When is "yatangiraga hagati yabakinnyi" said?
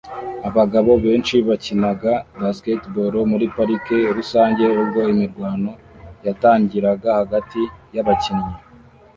6.25-8.53